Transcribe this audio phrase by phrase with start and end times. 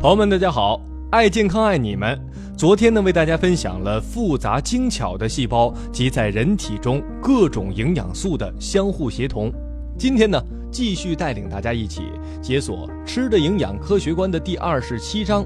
[0.00, 2.18] 朋友们，大家好，爱健康爱你们。
[2.56, 9.52] 昨天呢，为大家分享了复杂精巧的细胞及在人体中各种营养素的相互协同。
[9.98, 10.42] 今天呢，
[10.72, 12.04] 继续带领大家一起
[12.40, 15.44] 解锁《吃的营养科学观》的第二十七章：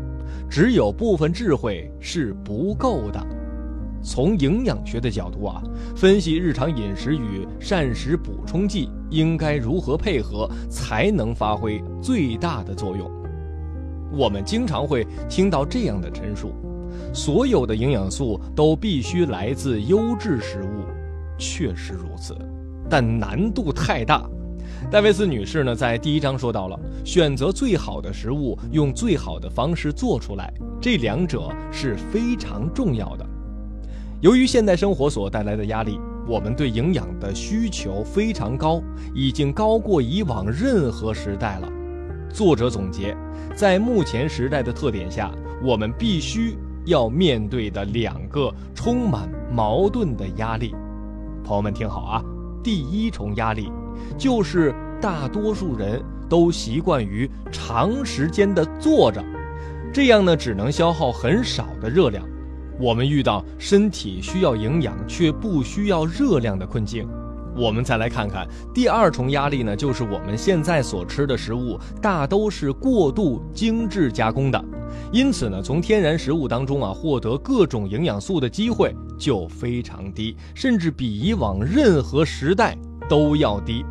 [0.48, 3.20] 只有部分智慧是不够的。
[4.04, 5.60] 从营养学的角度啊，
[5.96, 13.10] 分析日常饮食与膳食补充剂应该如何配合，才能发挥最大的作用。
[14.16, 16.54] 我们经常会听到这样的陈述：
[17.12, 20.84] 所有的营养素都必须来自优质食物。
[21.36, 22.36] 确实如此，
[22.88, 24.24] 但难度太大。
[24.90, 33.26] 戴维斯女士呢，在第一章说到了选择最好的食物，用最好的方式做出来，这两者是非常重要的。
[34.20, 38.80] 由于现代生活所带来的压力，我们对营养的需求非常高，
[39.14, 41.68] 已经高过以往任何时代了。
[42.34, 43.16] 作者总结，
[43.54, 45.30] 在目前时代的特点下，
[45.62, 50.74] 我们必须要面对的两个充满矛盾的压力。
[51.44, 52.24] 朋友们听好啊，
[52.60, 53.70] 第一重压力
[54.18, 59.24] 就是大多数人都习惯于长时间的坐着，
[59.92, 62.26] 这样呢只能消耗很少的热量。
[62.80, 67.08] 我们遇到身体需要营养却不需要热量的困境。
[67.56, 74.64] 我们再来看看第二重压力呢，就是我们现在所吃的食物大都是过度精致加工的，
[75.12, 82.76] 因此呢，从天然食物当中啊获得各种营养素的机会就非常低，甚至比以往任何时代
[83.08, 83.84] 都要低。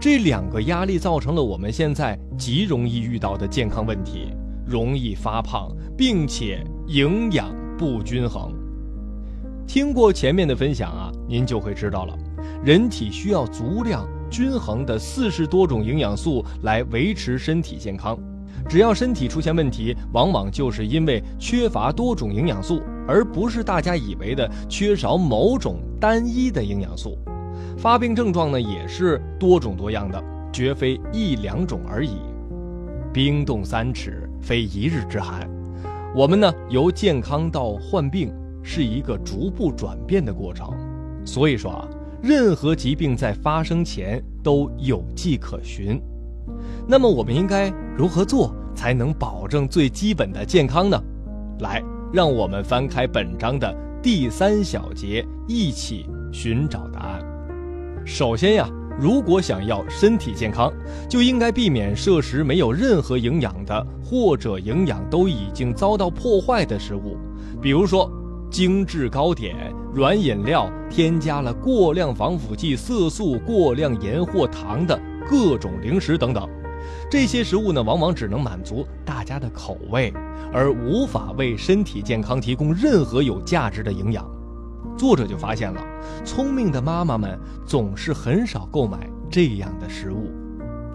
[0.00, 4.28] 这两个压力造成了我们现在极容易遇到的健康问题，
[4.66, 7.48] 容易发胖，并且营养。
[7.80, 8.52] 不均衡。
[9.66, 12.14] 听过前面的分享啊，您就会知道了，
[12.62, 18.18] 人体需要足量、均衡的四十多种营养素来维持身体健康。
[18.68, 27.18] 只要身体出现问题，往往就是因为缺乏多种营养素，而不是大家以为的缺少某种单一的营养素。
[27.78, 32.18] 发病症状呢，也是多种多样的，绝非一两种而已。
[33.12, 35.48] 冰冻三尺，非一日之寒。
[36.14, 38.30] 我们呢，由健康到患病
[38.62, 40.70] 是一个逐步转变的过程，
[41.24, 41.88] 所以说啊，
[42.22, 46.00] 任何疾病在发生前都有迹可循。
[46.86, 51.00] 那么我们应该如何做才能保证最基本的健康呢？
[51.60, 51.82] 来，
[52.12, 57.22] 让我们翻开本章的第三小节，一起寻找答案。
[58.04, 58.68] 首先呀。
[58.98, 60.70] 如果想要身体健康，
[61.08, 67.16] 就应该避免摄食没有任何营养的，或者营养都已经遭到破坏的食物，
[67.62, 68.10] 比如说
[68.50, 76.48] 精致糕点、软饮料、添加了过量防腐剂、色素、过量盐或糖的各种零食等等。
[77.10, 80.12] 这些食物呢，往往只能满足大家的口味，
[80.52, 84.28] 而无法为身体健康提供任何有价值的营养。
[84.96, 85.80] 作者就发现了，
[86.24, 90.30] 聪明的妈妈们总是很少购买这样的食物，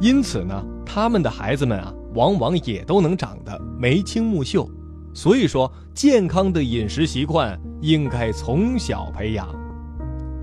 [0.01, 4.69] 因此呢，他们的孩子们啊，往往也都能长得眉清目秀。
[5.15, 9.47] 所以说，健康的饮食习惯应该从小培养。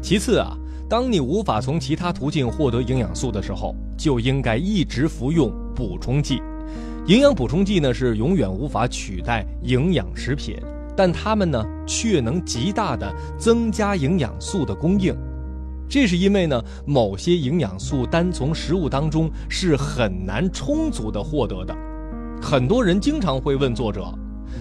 [0.01, 0.57] 其次啊，
[0.89, 6.43] 当你无法从其他途径获得营养素的时候，就应该一直服用补充剂。
[7.07, 10.57] 营养补充剂呢，是永远无法取代营养食品。
[10.97, 15.15] 但它们呢，却能极大的增加营养素的供应，
[15.87, 21.77] 这是因为呢，某些营养素单从食物当中是很难充足的获得的。
[22.41, 24.13] 很多人经常会问作者，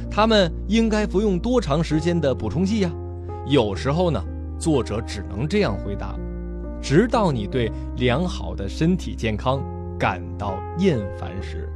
[0.10, 2.92] 他们应该服用多长时间的补充剂呀？
[3.48, 4.24] 有时候呢，
[4.60, 6.16] 作者只能这样回答：
[6.82, 9.62] 直到你对良好的身体健康
[9.98, 11.68] 感到厌烦时。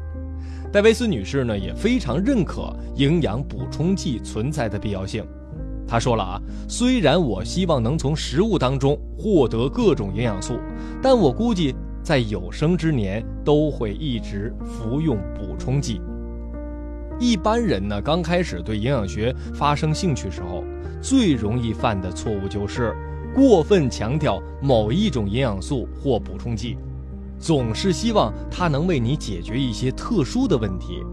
[0.72, 5.26] 戴维斯女士呢也非常认可营养补充剂存在的必要性。
[5.88, 10.60] 她说了啊，虽然我希望能从食物当中获得各种营养素，
[11.02, 11.74] 但我估计
[12.04, 16.02] 在有生之年都会一直服用补充剂。
[17.20, 20.64] 一般人呢刚开始对营养学发生兴趣时候，
[21.02, 22.96] 最容易犯的错误就是
[23.34, 26.78] 过分强调某一种营养素或补充剂。
[27.38, 31.04] 总是希望它能为你解决一些特殊的问题，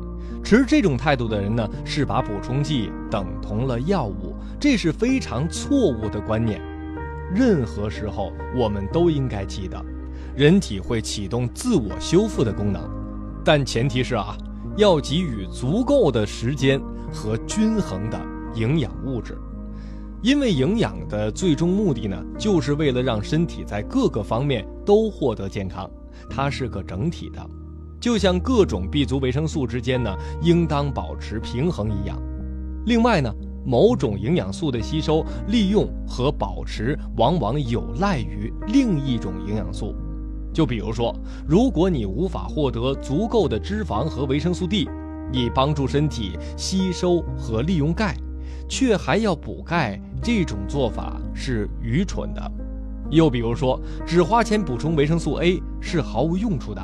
[0.43, 6.61] 持这种态度的人呢，是把补充剂等同了药物，这是非常错误的观念。
[7.35, 9.85] 任何时候，我们都应该记得，
[10.37, 12.83] 人体会启动自我修复的功能，
[13.45, 14.37] 但前提是啊，
[14.77, 16.81] 要给予足够的时间
[17.13, 18.19] 和均衡的
[18.55, 19.37] 营养物质，
[20.23, 25.91] 因为营养的最终目的呢，就是为了让身体在各个方面都获得健康。
[26.31, 27.51] 它是个整体的，
[28.01, 32.19] 就像各种 B 族维生素之间呢，应当保持平衡一样。
[32.87, 33.31] 另外呢，
[33.67, 39.95] 某种营养素的吸收、利用和保持，往往有赖于另一种营养素。
[40.53, 41.15] 就比如说，
[41.47, 44.89] 如果你无法获得足够的脂肪和维生素 D，
[45.33, 48.15] 以帮助身体吸收和利用钙，
[48.69, 52.53] 却还要补钙，这种做法是愚蠢的。
[53.11, 56.83] 又比如说，只花钱补充维生素 A 是毫无用处的。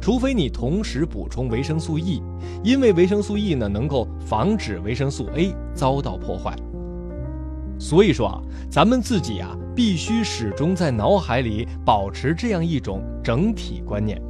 [0.00, 2.22] 除非你同时补充维生素 E，
[2.62, 6.54] 因为维生素 E 呢能够防止维生素 A 遭到破坏。
[7.78, 14.20] 所以说啊，咱们自己啊必须始终在脑海里保持这样一种整体观念：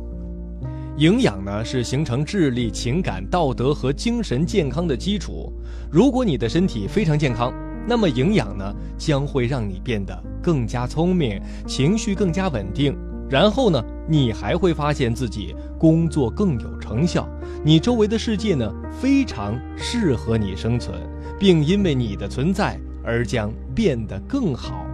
[0.98, 5.52] 营养呢是形成智力、情感、道德和精神健康的基础。
[5.90, 7.52] 如果你的身体非常健康，
[7.86, 12.94] 那么营养呢将会让你变得更加聪明，情绪更加稳定。
[13.30, 17.28] 然后呢，你还会发现自己工作更有成效，
[17.62, 18.70] 你周围的世界呢
[19.00, 20.98] 非常适合你生存，
[21.38, 24.84] 并因为你的存在而将变得更好。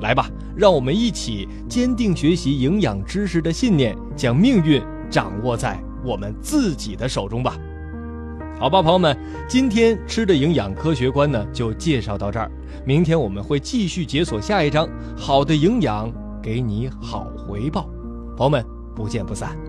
[0.00, 7.54] 来吧，让我们一起坚定学习营养知识的信念，将命运掌握在我们自己的手中吧。
[8.58, 9.16] 好吧，朋友们，
[9.46, 12.50] 今天吃的营养科学观呢就介绍到这儿，
[12.86, 16.10] 明天我们会继续解锁下一章，好的营养。
[16.40, 17.82] 给你好回报，
[18.36, 18.64] 朋友们
[18.94, 19.67] 不见不散。